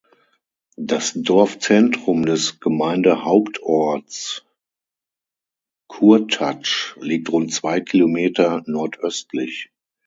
[0.81, 4.43] Das Dorfzentrum des Gemeindehauptorts
[5.85, 9.69] Kurtatsch liegt rund zwei Kilometer nordöstlich.